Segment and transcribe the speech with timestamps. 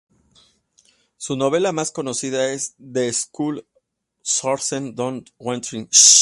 [1.17, 3.67] Su novela más conocida es "They Shoot
[4.41, 5.87] Horses, Don't They?